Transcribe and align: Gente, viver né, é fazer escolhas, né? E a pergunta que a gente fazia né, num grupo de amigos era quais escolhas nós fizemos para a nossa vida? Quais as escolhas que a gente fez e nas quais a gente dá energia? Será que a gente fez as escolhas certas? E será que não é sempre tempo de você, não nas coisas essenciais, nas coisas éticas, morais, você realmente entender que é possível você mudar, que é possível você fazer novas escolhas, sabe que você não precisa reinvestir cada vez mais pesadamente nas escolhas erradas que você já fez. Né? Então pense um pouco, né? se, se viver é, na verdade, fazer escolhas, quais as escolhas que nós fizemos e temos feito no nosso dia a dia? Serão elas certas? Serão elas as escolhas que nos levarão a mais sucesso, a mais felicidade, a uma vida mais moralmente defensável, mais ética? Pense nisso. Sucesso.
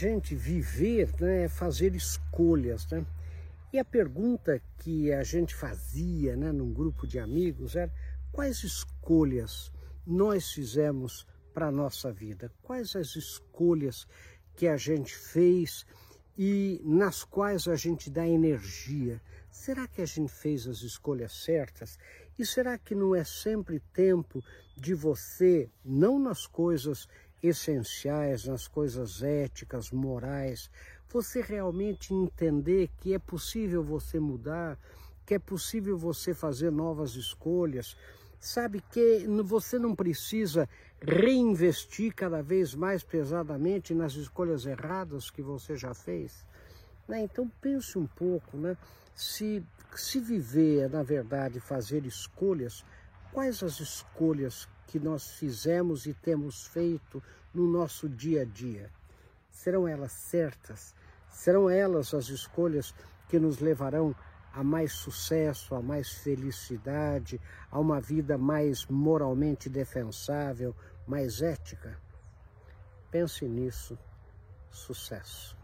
Gente, 0.00 0.36
viver 0.36 1.12
né, 1.18 1.46
é 1.46 1.48
fazer 1.48 1.92
escolhas, 1.96 2.86
né? 2.86 3.04
E 3.72 3.80
a 3.80 3.84
pergunta 3.84 4.62
que 4.76 5.12
a 5.12 5.24
gente 5.24 5.56
fazia 5.56 6.36
né, 6.36 6.52
num 6.52 6.72
grupo 6.72 7.04
de 7.04 7.18
amigos 7.18 7.74
era 7.74 7.92
quais 8.30 8.62
escolhas 8.62 9.72
nós 10.06 10.52
fizemos 10.52 11.26
para 11.52 11.66
a 11.66 11.72
nossa 11.72 12.12
vida? 12.12 12.48
Quais 12.62 12.94
as 12.94 13.16
escolhas 13.16 14.06
que 14.54 14.68
a 14.68 14.76
gente 14.76 15.16
fez 15.16 15.84
e 16.38 16.80
nas 16.84 17.24
quais 17.24 17.66
a 17.66 17.74
gente 17.74 18.08
dá 18.08 18.24
energia? 18.24 19.20
Será 19.50 19.88
que 19.88 20.00
a 20.00 20.06
gente 20.06 20.30
fez 20.30 20.68
as 20.68 20.82
escolhas 20.82 21.32
certas? 21.32 21.98
E 22.38 22.46
será 22.46 22.78
que 22.78 22.94
não 22.94 23.16
é 23.16 23.24
sempre 23.24 23.80
tempo 23.92 24.44
de 24.76 24.94
você, 24.94 25.68
não 25.84 26.20
nas 26.20 26.46
coisas 26.46 27.08
essenciais, 27.42 28.44
nas 28.44 28.66
coisas 28.66 29.22
éticas, 29.22 29.90
morais, 29.90 30.70
você 31.08 31.40
realmente 31.40 32.12
entender 32.12 32.90
que 33.00 33.14
é 33.14 33.18
possível 33.18 33.82
você 33.82 34.20
mudar, 34.20 34.78
que 35.24 35.34
é 35.34 35.38
possível 35.38 35.96
você 35.96 36.34
fazer 36.34 36.70
novas 36.70 37.14
escolhas, 37.14 37.96
sabe 38.38 38.82
que 38.90 39.26
você 39.44 39.78
não 39.78 39.94
precisa 39.94 40.68
reinvestir 41.00 42.14
cada 42.14 42.42
vez 42.42 42.74
mais 42.74 43.02
pesadamente 43.02 43.94
nas 43.94 44.14
escolhas 44.14 44.66
erradas 44.66 45.30
que 45.30 45.42
você 45.42 45.76
já 45.76 45.94
fez. 45.94 46.44
Né? 47.06 47.22
Então 47.22 47.50
pense 47.60 47.98
um 47.98 48.06
pouco, 48.06 48.56
né? 48.56 48.76
se, 49.18 49.64
se 49.96 50.20
viver 50.20 50.84
é, 50.84 50.88
na 50.88 51.02
verdade, 51.02 51.58
fazer 51.58 52.06
escolhas, 52.06 52.84
quais 53.32 53.62
as 53.64 53.80
escolhas 53.80 54.68
que 54.88 54.98
nós 54.98 55.32
fizemos 55.32 56.06
e 56.06 56.14
temos 56.14 56.66
feito 56.66 57.22
no 57.54 57.68
nosso 57.70 58.08
dia 58.08 58.42
a 58.42 58.44
dia? 58.44 58.90
Serão 59.50 59.86
elas 59.86 60.12
certas? 60.12 60.94
Serão 61.30 61.68
elas 61.68 62.14
as 62.14 62.30
escolhas 62.30 62.94
que 63.28 63.38
nos 63.38 63.58
levarão 63.58 64.16
a 64.52 64.64
mais 64.64 64.92
sucesso, 64.92 65.74
a 65.74 65.82
mais 65.82 66.10
felicidade, 66.10 67.38
a 67.70 67.78
uma 67.78 68.00
vida 68.00 68.38
mais 68.38 68.86
moralmente 68.86 69.68
defensável, 69.68 70.74
mais 71.06 71.42
ética? 71.42 72.00
Pense 73.10 73.44
nisso. 73.44 73.96
Sucesso. 74.70 75.57